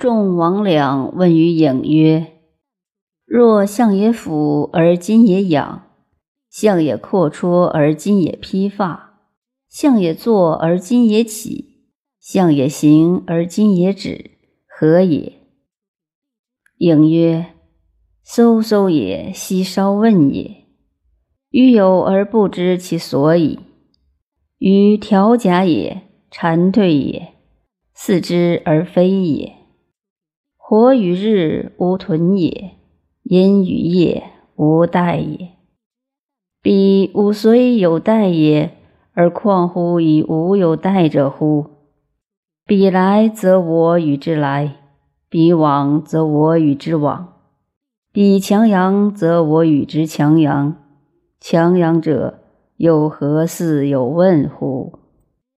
[0.00, 2.38] 众王两问于颖曰
[3.28, 5.82] ：“若相也俯而今也仰，
[6.48, 9.20] 相也阔绰而今也披发，
[9.68, 15.34] 相也坐而今也起，相也行而今也止，何也？”
[16.80, 17.48] 颖曰
[18.26, 20.64] ：“嗖嗖也，奚稍问也。
[21.50, 23.58] 余有而不知其所以。
[24.56, 27.34] 与调甲也，蝉蜕也，
[27.92, 29.59] 似之而非也。
[30.70, 32.76] 火与日无屯也，
[33.24, 34.22] 阴与夜
[34.54, 35.48] 无待也。
[36.62, 38.76] 彼吾虽有待也，
[39.12, 41.66] 而况乎以无有待者乎？
[42.64, 44.76] 彼来则我与之来。”
[45.28, 47.32] 彼往则我与之往，
[48.12, 50.76] 彼强阳则我与之强阳。
[51.40, 52.38] 强阳者，
[52.76, 54.99] 有何似有问乎？